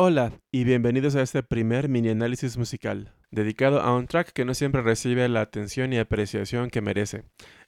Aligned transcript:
Hola 0.00 0.30
y 0.52 0.62
bienvenidos 0.62 1.16
a 1.16 1.22
este 1.22 1.42
primer 1.42 1.88
mini 1.88 2.10
análisis 2.10 2.56
musical, 2.56 3.12
dedicado 3.32 3.80
a 3.80 3.96
un 3.96 4.06
track 4.06 4.30
que 4.32 4.44
no 4.44 4.54
siempre 4.54 4.80
recibe 4.80 5.28
la 5.28 5.40
atención 5.40 5.92
y 5.92 5.98
apreciación 5.98 6.70
que 6.70 6.80
merece. 6.80 7.24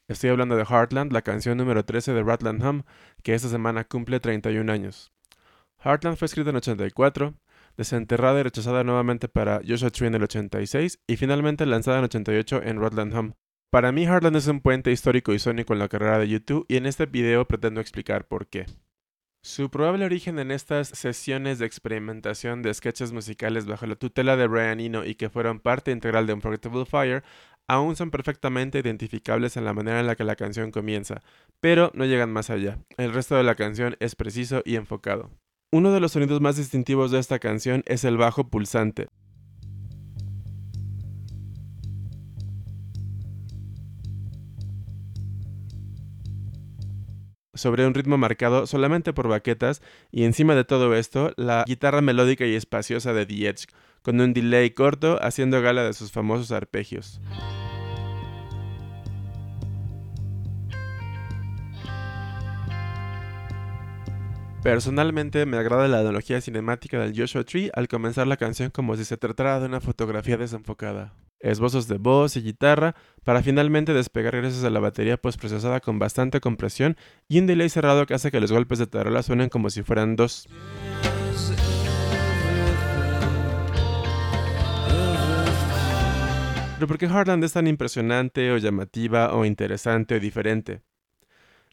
Estoy 0.06 0.30
hablando 0.30 0.54
de 0.54 0.62
Heartland, 0.62 1.12
la 1.12 1.22
canción 1.22 1.58
número 1.58 1.84
13 1.84 2.12
de 2.12 2.22
Ratland 2.22 2.64
Hum, 2.64 2.82
que 3.24 3.34
esta 3.34 3.48
semana 3.48 3.82
cumple 3.82 4.20
31 4.20 4.70
años. 4.70 5.12
Heartland 5.84 6.16
fue 6.16 6.26
escrita 6.26 6.50
en 6.50 6.56
84, 6.56 7.34
desenterrada 7.76 8.38
y 8.38 8.44
rechazada 8.44 8.84
nuevamente 8.84 9.26
para 9.26 9.60
Joshua 9.66 9.90
Tree 9.90 10.06
en 10.06 10.14
el 10.14 10.22
86 10.22 11.00
y 11.08 11.16
finalmente 11.16 11.66
lanzada 11.66 11.98
en 11.98 12.04
88 12.04 12.62
en 12.62 12.80
Ratland 12.80 13.12
Hum. 13.12 13.32
Para 13.72 13.90
mí 13.90 14.04
Heartland 14.04 14.36
es 14.36 14.46
un 14.46 14.60
puente 14.60 14.92
histórico 14.92 15.34
y 15.34 15.40
sónico 15.40 15.72
en 15.72 15.80
la 15.80 15.88
carrera 15.88 16.20
de 16.20 16.28
YouTube 16.28 16.64
y 16.68 16.76
en 16.76 16.86
este 16.86 17.06
video 17.06 17.48
pretendo 17.48 17.80
explicar 17.80 18.28
por 18.28 18.46
qué. 18.46 18.66
Su 19.42 19.70
probable 19.70 20.04
origen 20.04 20.38
en 20.38 20.50
estas 20.50 20.88
sesiones 20.88 21.58
de 21.58 21.64
experimentación 21.64 22.60
de 22.60 22.74
sketches 22.74 23.10
musicales 23.12 23.64
bajo 23.64 23.86
la 23.86 23.96
tutela 23.96 24.36
de 24.36 24.46
Brian 24.46 24.80
Eno 24.80 25.06
y 25.06 25.14
que 25.14 25.30
fueron 25.30 25.60
parte 25.60 25.92
integral 25.92 26.26
de 26.26 26.34
Unforgettable 26.34 26.84
Fire 26.84 27.24
aún 27.66 27.96
son 27.96 28.10
perfectamente 28.10 28.80
identificables 28.80 29.56
en 29.56 29.64
la 29.64 29.72
manera 29.72 30.00
en 30.00 30.06
la 30.06 30.16
que 30.16 30.24
la 30.24 30.36
canción 30.36 30.70
comienza, 30.72 31.22
pero 31.60 31.90
no 31.94 32.04
llegan 32.04 32.32
más 32.32 32.50
allá. 32.50 32.80
El 32.98 33.14
resto 33.14 33.36
de 33.36 33.44
la 33.44 33.54
canción 33.54 33.96
es 34.00 34.14
preciso 34.14 34.60
y 34.64 34.76
enfocado. 34.76 35.30
Uno 35.72 35.92
de 35.92 36.00
los 36.00 36.12
sonidos 36.12 36.40
más 36.40 36.56
distintivos 36.56 37.10
de 37.10 37.20
esta 37.20 37.38
canción 37.38 37.82
es 37.86 38.04
el 38.04 38.16
bajo 38.16 38.48
pulsante. 38.48 39.08
Sobre 47.54 47.86
un 47.86 47.94
ritmo 47.94 48.18
marcado 48.18 48.66
solamente 48.66 49.12
por 49.12 49.28
baquetas 49.28 49.82
y 50.10 50.24
encima 50.24 50.54
de 50.54 50.64
todo 50.64 50.94
esto 50.94 51.32
la 51.36 51.64
guitarra 51.66 52.00
melódica 52.00 52.46
y 52.46 52.54
espaciosa 52.54 53.12
de 53.12 53.26
The 53.26 53.48
Edge, 53.48 53.66
con 54.02 54.20
un 54.20 54.32
delay 54.32 54.70
corto 54.70 55.18
haciendo 55.22 55.60
gala 55.60 55.84
de 55.84 55.92
sus 55.92 56.12
famosos 56.12 56.52
arpegios. 56.52 57.20
Personalmente 64.62 65.46
me 65.46 65.56
agrada 65.56 65.88
la 65.88 66.00
analogía 66.00 66.40
cinemática 66.42 66.98
del 67.00 67.18
Joshua 67.18 67.44
Tree 67.44 67.70
al 67.72 67.88
comenzar 67.88 68.26
la 68.26 68.36
canción 68.36 68.70
como 68.70 68.94
si 68.96 69.06
se 69.06 69.16
tratara 69.16 69.58
de 69.58 69.66
una 69.66 69.80
fotografía 69.80 70.36
desenfocada 70.36 71.14
esbozos 71.40 71.88
de 71.88 71.98
voz 71.98 72.36
y 72.36 72.42
guitarra, 72.42 72.94
para 73.24 73.42
finalmente 73.42 73.92
despegar 73.92 74.36
gracias 74.36 74.64
a 74.64 74.70
la 74.70 74.80
batería 74.80 75.16
postprocesada 75.16 75.80
con 75.80 75.98
bastante 75.98 76.40
compresión 76.40 76.96
y 77.28 77.38
un 77.38 77.46
delay 77.46 77.68
cerrado 77.68 78.06
que 78.06 78.14
hace 78.14 78.30
que 78.30 78.40
los 78.40 78.52
golpes 78.52 78.78
de 78.78 78.86
tarola 78.86 79.22
suenen 79.22 79.48
como 79.48 79.70
si 79.70 79.82
fueran 79.82 80.16
dos. 80.16 80.48
Pero 86.80 86.88
¿por 86.88 86.96
qué 86.96 87.06
Heartland 87.08 87.44
es 87.44 87.52
tan 87.52 87.66
impresionante 87.66 88.50
o 88.52 88.56
llamativa 88.56 89.34
o 89.34 89.44
interesante 89.44 90.14
o 90.14 90.20
diferente? 90.20 90.80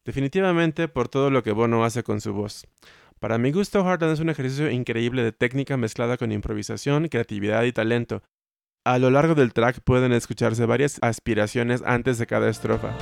Definitivamente 0.03 0.89
por 0.89 1.07
todo 1.07 1.29
lo 1.29 1.43
que 1.43 1.53
Bono 1.53 1.85
hace 1.85 2.03
con 2.03 2.19
su 2.19 2.33
voz. 2.33 2.67
Para 3.19 3.37
mi 3.37 3.53
gusto, 3.53 3.85
Heartland 3.85 4.13
es 4.13 4.19
un 4.19 4.29
ejercicio 4.29 4.69
increíble 4.69 5.23
de 5.23 5.31
técnica 5.31 5.77
mezclada 5.77 6.17
con 6.17 6.33
improvisación, 6.33 7.07
creatividad 7.07 7.63
y 7.63 7.71
talento, 7.71 8.21
a 8.87 8.99
lo 8.99 9.09
largo 9.09 9.35
del 9.35 9.51
track 9.51 9.81
pueden 9.81 10.13
escucharse 10.13 10.65
varias 10.65 10.97
aspiraciones 11.01 11.83
antes 11.85 12.17
de 12.17 12.25
cada 12.25 12.49
estrofa. 12.49 12.95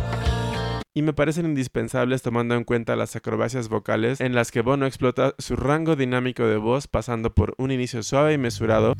Y 0.96 1.04
me 1.04 1.14
parecen 1.14 1.46
indispensables 1.46 2.24
tomando 2.24 2.56
en 2.56 2.64
cuenta 2.64 2.96
las 2.96 3.16
acrobacias 3.16 3.70
vocales 3.70 4.20
en 4.20 4.34
las 4.34 4.50
que 4.52 4.62
Bono 4.62 4.88
explota 4.88 5.36
su 5.38 5.56
rango 5.56 5.96
dinámico 5.96 6.44
de 6.44 6.58
voz 6.58 6.88
pasando 6.88 7.36
por 7.36 7.54
un 7.60 7.70
inicio 7.70 8.02
suave 8.02 8.34
y 8.34 8.38
mesurado 8.40 8.96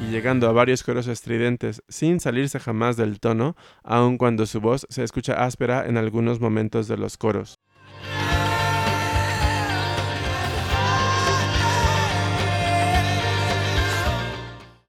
y 0.00 0.10
llegando 0.10 0.48
a 0.48 0.52
varios 0.52 0.82
coros 0.82 1.06
estridentes 1.06 1.82
sin 1.88 2.18
salirse 2.18 2.58
jamás 2.58 2.96
del 2.96 3.20
tono, 3.20 3.54
aun 3.84 4.18
cuando 4.18 4.46
su 4.46 4.60
voz 4.60 4.86
se 4.88 5.04
escucha 5.04 5.44
áspera 5.44 5.86
en 5.86 5.98
algunos 5.98 6.40
momentos 6.40 6.88
de 6.88 6.96
los 6.96 7.16
coros. 7.16 7.60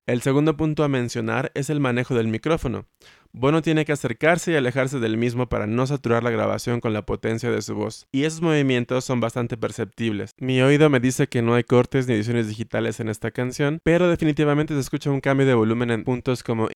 El 0.08 0.22
segundo 0.22 0.56
punto 0.56 0.86
a 0.86 0.88
mencionar 0.88 1.52
es 1.54 1.70
el 1.70 1.82
manejo 1.82 2.16
del 2.16 2.30
micrófono. 2.30 2.86
Bono 3.34 3.62
tiene 3.62 3.84
que 3.84 3.92
acercarse 3.92 4.54
y 4.54 4.56
alejarse 4.56 5.00
del 5.00 5.18
mismo 5.18 5.50
para 5.50 5.68
no 5.68 5.86
saturar 5.86 6.24
la 6.24 6.30
grabación 6.30 6.80
con 6.80 6.94
la 6.94 7.06
potencia 7.06 7.52
de 7.52 7.62
su 7.62 7.76
voz, 7.76 8.08
y 8.14 8.24
esos 8.24 8.42
movimientos 8.42 9.04
son 9.04 9.20
bastante 9.20 9.58
perceptibles. 9.58 10.32
Mi 10.38 10.62
oído 10.62 10.90
me 10.90 11.02
dice 11.02 11.28
que 11.28 11.42
no 11.42 11.56
hay 11.56 11.66
cortes 11.66 12.08
ni 12.08 12.14
ediciones 12.14 12.48
digitales 12.48 13.02
en 13.02 13.10
esta 13.10 13.32
canción, 13.32 13.82
pero 13.84 14.10
definitivamente 14.10 14.74
se 14.76 14.80
escucha 14.80 15.12
un 15.12 15.20
cambio 15.20 15.46
de 15.46 15.56
volumen 15.56 15.92
en 15.92 16.06
puntos 16.06 16.42
como 16.42 16.70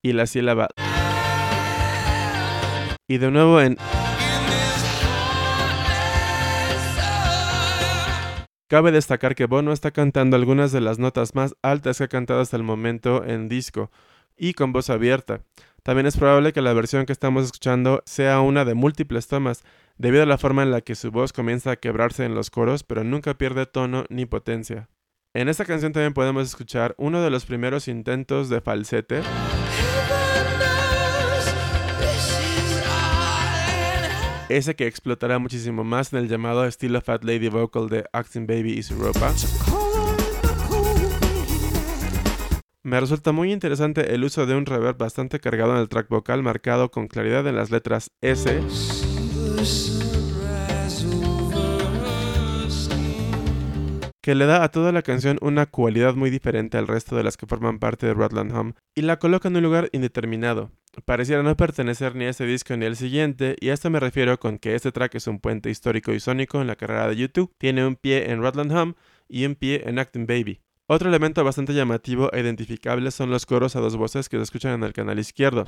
y 0.00 0.12
la 0.12 0.28
sílaba 0.28 0.68
y 3.08 3.18
de 3.18 3.30
nuevo 3.30 3.60
en 3.60 3.76
Cabe 8.68 8.92
destacar 8.92 9.34
que 9.34 9.46
Bono 9.46 9.72
está 9.72 9.92
cantando 9.92 10.36
algunas 10.36 10.72
de 10.72 10.82
las 10.82 10.98
notas 10.98 11.34
más 11.34 11.56
altas 11.62 11.96
que 11.96 12.04
ha 12.04 12.08
cantado 12.08 12.40
hasta 12.40 12.58
el 12.58 12.62
momento 12.62 13.24
en 13.24 13.48
disco 13.48 13.90
y 14.36 14.52
con 14.52 14.74
voz 14.74 14.90
abierta. 14.90 15.40
También 15.82 16.04
es 16.04 16.18
probable 16.18 16.52
que 16.52 16.60
la 16.60 16.74
versión 16.74 17.06
que 17.06 17.12
estamos 17.12 17.46
escuchando 17.46 18.02
sea 18.04 18.40
una 18.40 18.66
de 18.66 18.74
múltiples 18.74 19.26
tomas, 19.26 19.64
debido 19.96 20.22
a 20.22 20.26
la 20.26 20.36
forma 20.36 20.64
en 20.64 20.70
la 20.70 20.82
que 20.82 20.96
su 20.96 21.10
voz 21.10 21.32
comienza 21.32 21.70
a 21.70 21.76
quebrarse 21.76 22.26
en 22.26 22.34
los 22.34 22.50
coros, 22.50 22.82
pero 22.82 23.04
nunca 23.04 23.38
pierde 23.38 23.64
tono 23.64 24.04
ni 24.10 24.26
potencia. 24.26 24.90
En 25.32 25.48
esta 25.48 25.64
canción 25.64 25.94
también 25.94 26.12
podemos 26.12 26.46
escuchar 26.46 26.94
uno 26.98 27.22
de 27.22 27.30
los 27.30 27.46
primeros 27.46 27.88
intentos 27.88 28.50
de 28.50 28.60
falsete. 28.60 29.22
Ese 34.48 34.74
que 34.74 34.86
explotará 34.86 35.38
muchísimo 35.38 35.84
más 35.84 36.12
en 36.12 36.20
el 36.20 36.28
llamado 36.28 36.64
estilo 36.64 37.00
Fat 37.00 37.24
Lady 37.24 37.48
Vocal 37.48 37.88
de 37.88 38.04
Acting 38.12 38.46
Baby 38.46 38.72
y 38.72 38.82
su 38.82 38.98
ropa. 38.98 39.32
Me 42.82 43.00
resulta 43.00 43.32
muy 43.32 43.52
interesante 43.52 44.14
el 44.14 44.24
uso 44.24 44.46
de 44.46 44.54
un 44.54 44.64
reverb 44.64 44.96
bastante 44.96 45.40
cargado 45.40 45.72
en 45.72 45.78
el 45.78 45.88
track 45.88 46.08
vocal 46.08 46.42
marcado 46.42 46.90
con 46.90 47.06
claridad 47.06 47.46
en 47.46 47.56
las 47.56 47.70
letras 47.70 48.10
S 48.22 48.62
que 54.28 54.34
le 54.34 54.44
da 54.44 54.62
a 54.62 54.68
toda 54.68 54.92
la 54.92 55.00
canción 55.00 55.38
una 55.40 55.64
cualidad 55.64 56.14
muy 56.14 56.28
diferente 56.28 56.76
al 56.76 56.86
resto 56.86 57.16
de 57.16 57.22
las 57.22 57.38
que 57.38 57.46
forman 57.46 57.78
parte 57.78 58.06
de 58.06 58.12
Rodland 58.12 58.54
Home 58.54 58.74
y 58.94 59.00
la 59.00 59.18
coloca 59.18 59.48
en 59.48 59.56
un 59.56 59.62
lugar 59.62 59.88
indeterminado. 59.92 60.70
Pareciera 61.04 61.42
no 61.42 61.56
pertenecer 61.56 62.14
ni 62.14 62.24
a 62.24 62.30
este 62.30 62.46
disco 62.46 62.76
ni 62.76 62.86
al 62.86 62.96
siguiente, 62.96 63.56
y 63.60 63.68
a 63.68 63.74
esto 63.74 63.90
me 63.90 64.00
refiero 64.00 64.38
con 64.38 64.58
que 64.58 64.74
este 64.74 64.92
track 64.92 65.14
es 65.14 65.26
un 65.26 65.38
puente 65.38 65.70
histórico 65.70 66.12
y 66.12 66.20
sónico 66.20 66.60
en 66.60 66.66
la 66.66 66.76
carrera 66.76 67.08
de 67.08 67.16
YouTube, 67.16 67.54
tiene 67.58 67.86
un 67.86 67.96
pie 67.96 68.30
en 68.30 68.40
Rodland 68.42 68.72
Home 68.72 68.94
y 69.28 69.46
un 69.46 69.54
pie 69.54 69.82
en 69.86 69.98
Acting 69.98 70.26
Baby. 70.26 70.60
Otro 70.86 71.08
elemento 71.08 71.44
bastante 71.44 71.74
llamativo 71.74 72.32
e 72.32 72.40
identificable 72.40 73.10
son 73.10 73.30
los 73.30 73.44
coros 73.44 73.76
a 73.76 73.80
dos 73.80 73.96
voces 73.96 74.28
que 74.28 74.38
se 74.38 74.42
escuchan 74.42 74.72
en 74.72 74.84
el 74.84 74.92
canal 74.94 75.18
izquierdo. 75.18 75.66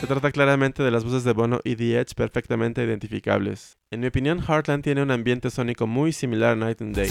Se 0.00 0.06
trata 0.06 0.32
claramente 0.32 0.82
de 0.82 0.90
las 0.90 1.04
voces 1.04 1.24
de 1.24 1.32
Bono 1.32 1.60
y 1.64 1.76
The 1.76 2.00
Edge 2.00 2.14
perfectamente 2.14 2.82
identificables. 2.84 3.78
En 3.90 4.00
mi 4.00 4.06
opinión, 4.06 4.40
Heartland 4.40 4.82
tiene 4.82 5.02
un 5.02 5.10
ambiente 5.10 5.50
sónico 5.50 5.86
muy 5.86 6.12
similar 6.12 6.52
a 6.52 6.56
Night 6.56 6.82
and 6.82 6.94
Day. 6.94 7.10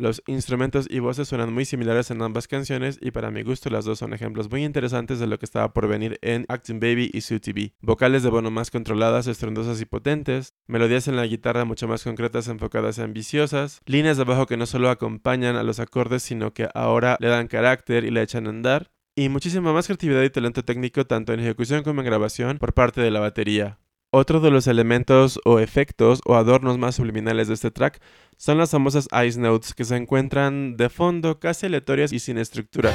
Los 0.00 0.22
instrumentos 0.26 0.86
y 0.88 0.98
voces 1.00 1.28
suenan 1.28 1.52
muy 1.52 1.66
similares 1.66 2.10
en 2.10 2.22
ambas 2.22 2.48
canciones 2.48 2.98
y 3.02 3.10
para 3.10 3.30
mi 3.30 3.42
gusto 3.42 3.68
las 3.68 3.84
dos 3.84 3.98
son 3.98 4.14
ejemplos 4.14 4.50
muy 4.50 4.64
interesantes 4.64 5.18
de 5.18 5.26
lo 5.26 5.38
que 5.38 5.44
estaba 5.44 5.74
por 5.74 5.88
venir 5.88 6.18
en 6.22 6.46
Acting 6.48 6.80
Baby 6.80 7.10
y 7.12 7.20
Sue 7.20 7.38
TV. 7.38 7.74
Vocales 7.82 8.22
de 8.22 8.30
Bono 8.30 8.50
más 8.50 8.70
controladas, 8.70 9.26
estrondosas 9.26 9.78
y 9.82 9.84
potentes, 9.84 10.54
melodías 10.66 11.06
en 11.06 11.16
la 11.16 11.26
guitarra 11.26 11.66
mucho 11.66 11.86
más 11.86 12.02
concretas, 12.02 12.48
enfocadas 12.48 12.96
y 12.96 13.02
ambiciosas, 13.02 13.82
líneas 13.84 14.16
de 14.16 14.24
bajo 14.24 14.46
que 14.46 14.56
no 14.56 14.64
solo 14.64 14.88
acompañan 14.88 15.56
a 15.56 15.64
los 15.64 15.80
acordes 15.80 16.22
sino 16.22 16.54
que 16.54 16.70
ahora 16.72 17.18
le 17.20 17.28
dan 17.28 17.46
carácter 17.46 18.04
y 18.04 18.10
le 18.10 18.22
echan 18.22 18.46
a 18.46 18.50
andar, 18.50 18.90
y 19.14 19.28
muchísima 19.28 19.74
más 19.74 19.86
creatividad 19.86 20.22
y 20.22 20.30
talento 20.30 20.64
técnico 20.64 21.04
tanto 21.04 21.34
en 21.34 21.40
ejecución 21.40 21.82
como 21.82 22.00
en 22.00 22.06
grabación 22.06 22.56
por 22.56 22.72
parte 22.72 23.02
de 23.02 23.10
la 23.10 23.20
batería. 23.20 23.79
Otro 24.12 24.40
de 24.40 24.50
los 24.50 24.66
elementos 24.66 25.38
o 25.44 25.60
efectos 25.60 26.20
o 26.26 26.34
adornos 26.34 26.78
más 26.78 26.96
subliminales 26.96 27.46
de 27.46 27.54
este 27.54 27.70
track 27.70 28.00
son 28.36 28.58
las 28.58 28.72
famosas 28.72 29.08
Ice 29.24 29.38
Notes 29.38 29.72
que 29.72 29.84
se 29.84 29.94
encuentran 29.94 30.76
de 30.76 30.88
fondo 30.88 31.38
casi 31.38 31.66
aleatorias 31.66 32.12
y 32.12 32.18
sin 32.18 32.36
estructura. 32.36 32.92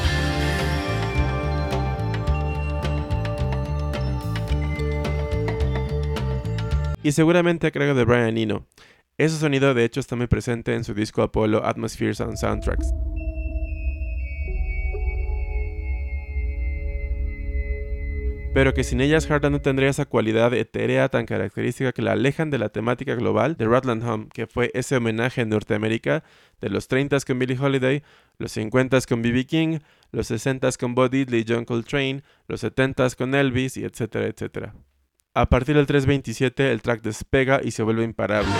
Y 7.01 7.13
seguramente 7.13 7.67
a 7.67 7.71
cargo 7.71 7.93
de 7.93 8.03
Brian 8.03 8.37
Eno. 8.37 8.67
Ese 9.17 9.37
sonido 9.37 9.73
de 9.73 9.85
hecho 9.85 10.01
está 10.01 10.17
muy 10.17 10.27
presente 10.27 10.75
en 10.75 10.83
su 10.83 10.93
disco 10.93 11.21
Apollo 11.21 11.65
Atmospheres 11.65 12.19
and 12.19 12.35
Soundtracks. 12.35 12.91
Pero 18.55 18.73
que 18.73 18.85
sin 18.85 19.01
ellas 19.01 19.29
Heartland 19.29 19.51
no 19.53 19.61
tendría 19.61 19.89
esa 19.89 20.05
cualidad 20.05 20.53
etérea 20.53 21.09
tan 21.09 21.25
característica 21.25 21.91
que 21.91 22.01
la 22.01 22.13
alejan 22.13 22.51
de 22.51 22.57
la 22.57 22.69
temática 22.69 23.13
global 23.13 23.57
de 23.57 23.67
Ratland 23.67 24.01
Home, 24.07 24.27
que 24.33 24.47
fue 24.47 24.71
ese 24.73 24.95
homenaje 24.95 25.41
en 25.41 25.49
Norteamérica 25.49 26.23
de 26.61 26.69
los 26.69 26.89
30s 26.89 27.25
con 27.25 27.37
Billie 27.37 27.59
Holiday, 27.59 28.01
los 28.37 28.55
50s 28.55 29.07
con 29.09 29.21
B.B. 29.21 29.45
King, 29.45 29.79
los 30.13 30.31
60s 30.31 30.77
con 30.77 30.95
Bo 30.95 31.09
Diddley 31.09 31.41
y 31.41 31.45
John 31.45 31.65
Coltrane, 31.65 32.23
los 32.47 32.63
70s 32.63 33.17
con 33.17 33.35
Elvis 33.35 33.75
y 33.75 33.83
etcétera, 33.83 34.27
etcétera. 34.27 34.73
A 35.33 35.49
partir 35.49 35.75
del 35.75 35.85
327 35.85 36.71
el 36.71 36.81
track 36.81 37.01
despega 37.01 37.59
y 37.61 37.71
se 37.71 37.83
vuelve 37.83 38.05
imparable. 38.05 38.53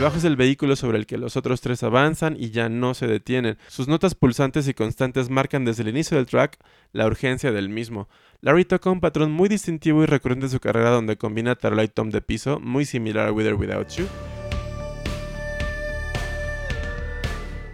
El 0.00 0.04
bajo 0.04 0.16
es 0.16 0.24
el 0.24 0.36
vehículo 0.36 0.76
sobre 0.76 0.96
el 0.96 1.04
que 1.04 1.18
los 1.18 1.36
otros 1.36 1.60
tres 1.60 1.82
avanzan 1.82 2.34
y 2.40 2.48
ya 2.52 2.70
no 2.70 2.94
se 2.94 3.06
detienen. 3.06 3.58
Sus 3.68 3.86
notas 3.86 4.14
pulsantes 4.14 4.66
y 4.66 4.72
constantes 4.72 5.28
marcan 5.28 5.66
desde 5.66 5.82
el 5.82 5.90
inicio 5.90 6.16
del 6.16 6.24
track 6.24 6.56
la 6.94 7.04
urgencia 7.04 7.52
del 7.52 7.68
mismo. 7.68 8.08
Larry 8.40 8.64
toca 8.64 8.88
un 8.88 9.00
patrón 9.00 9.30
muy 9.30 9.50
distintivo 9.50 10.02
y 10.02 10.06
recurrente 10.06 10.46
en 10.46 10.52
su 10.52 10.58
carrera 10.58 10.88
donde 10.88 11.18
combina 11.18 11.54
tarola 11.54 11.84
y 11.84 11.88
tom 11.88 12.08
de 12.08 12.22
piso, 12.22 12.58
muy 12.60 12.86
similar 12.86 13.28
a 13.28 13.32
With 13.32 13.48
or 13.48 13.54
Without 13.56 13.88
You. 13.90 14.06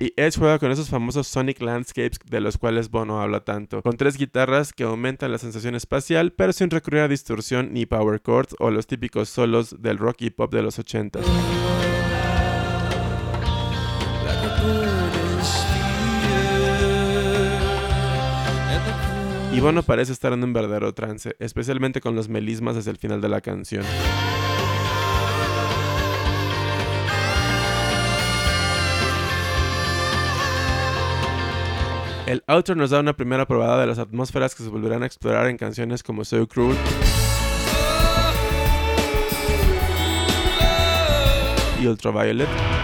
Y 0.00 0.12
Edge 0.16 0.36
juega 0.36 0.58
con 0.58 0.72
esos 0.72 0.88
famosos 0.88 1.28
Sonic 1.28 1.62
Landscapes 1.62 2.18
de 2.28 2.40
los 2.40 2.58
cuales 2.58 2.90
Bono 2.90 3.22
habla 3.22 3.44
tanto, 3.44 3.82
con 3.82 3.96
tres 3.96 4.16
guitarras 4.16 4.72
que 4.72 4.82
aumentan 4.82 5.30
la 5.30 5.38
sensación 5.38 5.76
espacial, 5.76 6.32
pero 6.32 6.52
sin 6.52 6.70
recurrir 6.70 7.02
a 7.02 7.08
distorsión 7.08 7.72
ni 7.72 7.86
power 7.86 8.20
chords 8.20 8.56
o 8.58 8.72
los 8.72 8.88
típicos 8.88 9.28
solos 9.28 9.80
del 9.80 9.98
rock 9.98 10.22
y 10.22 10.30
pop 10.30 10.52
de 10.52 10.62
los 10.62 10.80
80. 10.80 11.20
Y 19.56 19.60
Bono 19.60 19.82
parece 19.82 20.12
estar 20.12 20.34
en 20.34 20.44
un 20.44 20.52
verdadero 20.52 20.92
trance, 20.92 21.34
especialmente 21.38 22.02
con 22.02 22.14
los 22.14 22.28
melismas 22.28 22.76
desde 22.76 22.90
el 22.90 22.98
final 22.98 23.22
de 23.22 23.28
la 23.30 23.40
canción. 23.40 23.84
El 32.26 32.42
outro 32.48 32.74
nos 32.74 32.90
da 32.90 32.98
una 33.00 33.14
primera 33.14 33.46
probada 33.46 33.80
de 33.80 33.86
las 33.86 33.98
atmósferas 33.98 34.54
que 34.54 34.64
se 34.64 34.68
volverán 34.68 35.04
a 35.04 35.06
explorar 35.06 35.46
en 35.46 35.56
canciones 35.56 36.02
como 36.02 36.24
So 36.24 36.46
Cruel 36.48 36.76
y 41.80 41.86
Ultraviolet. 41.86 42.75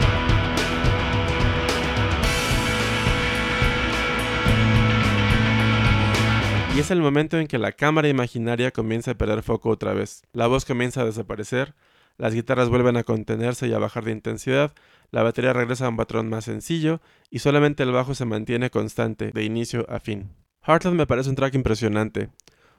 Y 6.75 6.81
es 6.81 6.91
el 6.91 7.03
momento 7.03 7.39
en 7.39 7.49
que 7.49 7.59
la 7.59 7.73
cámara 7.73 8.09
imaginaria 8.09 8.71
comienza 8.71 9.11
a 9.11 9.15
perder 9.15 9.43
foco 9.43 9.69
otra 9.69 9.93
vez. 9.93 10.23
La 10.33 10.47
voz 10.47 10.65
comienza 10.65 11.03
a 11.03 11.05
desaparecer, 11.05 11.75
las 12.17 12.35
guitarras 12.35 12.71
vuelven 12.71 12.97
a 12.97 13.05
contenerse 13.05 13.69
y 13.69 13.75
a 13.75 13.79
bajar 13.79 14.05
de 14.05 14.13
intensidad, 14.13 14.73
la 15.11 15.23
batería 15.23 15.53
regresa 15.53 15.85
a 15.85 15.91
un 15.91 15.99
patrón 15.99 16.31
más 16.31 16.47
sencillo 16.47 17.03
y 17.31 17.41
solamente 17.41 17.83
el 17.83 17.93
bajo 17.93 18.15
se 18.15 18.25
mantiene 18.25 18.71
constante 18.71 19.33
de 19.33 19.45
inicio 19.45 19.85
a 19.91 20.01
fin. 20.01 20.31
Heartland 20.67 20.97
me 20.97 21.07
parece 21.07 21.29
un 21.29 21.37
track 21.37 21.55
impresionante. 21.55 22.31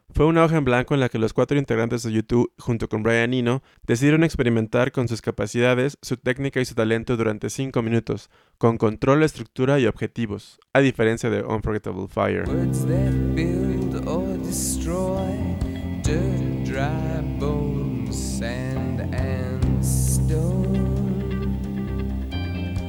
Fue 0.09 0.25
una 0.25 0.43
hoja 0.43 0.57
en 0.57 0.65
blanco 0.65 0.95
en 0.95 0.99
la 0.99 1.09
que 1.09 1.19
los 1.19 1.33
cuatro 1.33 1.57
integrantes 1.57 2.01
de 2.03 2.11
YouTube, 2.11 2.51
junto 2.57 2.89
con 2.89 3.03
Brian 3.03 3.33
Eno, 3.33 3.61
decidieron 3.85 4.23
experimentar 4.23 4.91
con 4.91 5.07
sus 5.07 5.21
capacidades, 5.21 5.97
su 6.01 6.17
técnica 6.17 6.59
y 6.59 6.65
su 6.65 6.73
talento 6.73 7.15
durante 7.15 7.49
5 7.49 7.81
minutos, 7.83 8.29
con 8.57 8.77
control, 8.77 9.23
estructura 9.23 9.79
y 9.79 9.85
objetivos, 9.85 10.59
a 10.73 10.79
diferencia 10.79 11.29
de 11.29 11.43
Unforgettable 11.43 12.07
Fire. 12.07 12.43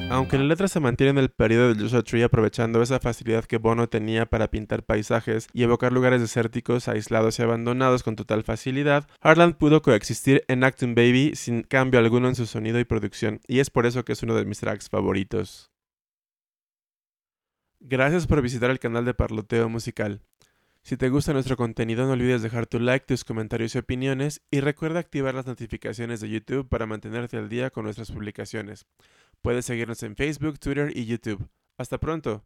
Aunque 0.09 0.37
la 0.37 0.45
letra 0.45 0.67
se 0.67 0.79
mantiene 0.79 1.11
en 1.11 1.17
el 1.17 1.29
periodo 1.29 1.73
de 1.73 1.81
Joshua 1.81 2.01
Tree 2.01 2.23
aprovechando 2.23 2.81
esa 2.81 2.99
facilidad 2.99 3.45
que 3.45 3.57
Bono 3.57 3.89
tenía 3.89 4.25
para 4.25 4.49
pintar 4.49 4.83
paisajes 4.83 5.47
y 5.53 5.63
evocar 5.63 5.91
lugares 5.91 6.21
desérticos, 6.21 6.87
aislados 6.87 7.37
y 7.37 7.41
abandonados 7.43 8.01
con 8.01 8.15
total 8.15 8.43
facilidad, 8.43 9.07
Harland 9.21 9.57
pudo 9.57 9.81
coexistir 9.81 10.43
en 10.47 10.63
Acton 10.63 10.95
Baby 10.95 11.33
sin 11.35 11.63
cambio 11.63 11.99
alguno 11.99 12.29
en 12.29 12.35
su 12.35 12.45
sonido 12.45 12.79
y 12.79 12.85
producción, 12.85 13.41
y 13.47 13.59
es 13.59 13.69
por 13.69 13.85
eso 13.85 14.05
que 14.05 14.13
es 14.13 14.23
uno 14.23 14.35
de 14.35 14.45
mis 14.45 14.59
tracks 14.59 14.89
favoritos. 14.89 15.71
Gracias 17.79 18.25
por 18.25 18.41
visitar 18.41 18.71
el 18.71 18.79
canal 18.79 19.05
de 19.05 19.13
Parloteo 19.13 19.69
Musical. 19.69 20.21
Si 20.85 20.97
te 20.97 21.09
gusta 21.09 21.33
nuestro 21.33 21.57
contenido 21.57 22.05
no 22.05 22.11
olvides 22.11 22.43
dejar 22.43 22.67
tu 22.67 22.79
like, 22.79 23.07
tus 23.07 23.23
comentarios 23.23 23.73
y 23.73 23.79
opiniones 23.79 24.43
y 24.51 24.59
recuerda 24.59 24.99
activar 24.99 25.33
las 25.33 25.47
notificaciones 25.47 26.19
de 26.19 26.29
YouTube 26.29 26.69
para 26.69 26.85
mantenerte 26.85 27.37
al 27.37 27.49
día 27.49 27.71
con 27.71 27.85
nuestras 27.85 28.11
publicaciones. 28.11 28.85
Puedes 29.41 29.65
seguirnos 29.65 30.03
en 30.03 30.15
Facebook, 30.15 30.59
Twitter 30.59 30.95
y 30.95 31.07
YouTube. 31.07 31.49
Hasta 31.79 31.97
pronto. 31.97 32.45